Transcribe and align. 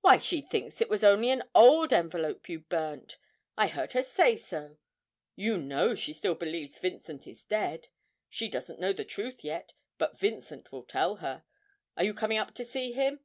Why, 0.00 0.16
she 0.18 0.40
thinks 0.40 0.80
it 0.80 0.88
was 0.88 1.02
only 1.02 1.30
an 1.30 1.42
old 1.56 1.92
envelope 1.92 2.48
you 2.48 2.60
burnt 2.60 3.16
I 3.58 3.66
heard 3.66 3.94
her 3.94 4.02
say 4.04 4.36
so 4.36 4.76
you 5.34 5.58
know 5.58 5.96
she 5.96 6.12
still 6.12 6.36
believes 6.36 6.78
Vincent 6.78 7.26
is 7.26 7.42
dead. 7.42 7.88
She 8.30 8.48
doesn't 8.48 8.78
know 8.78 8.92
the 8.92 9.04
truth 9.04 9.42
yet, 9.42 9.74
but 9.98 10.16
Vincent 10.20 10.70
will 10.70 10.84
tell 10.84 11.16
her. 11.16 11.42
Are 11.96 12.04
you 12.04 12.14
coming 12.14 12.38
up 12.38 12.54
to 12.54 12.64
see 12.64 12.92
him?' 12.92 13.24